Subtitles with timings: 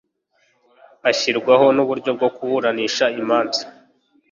[1.03, 3.63] hashyirwaho n'uburyo bwo kuburanisha imanza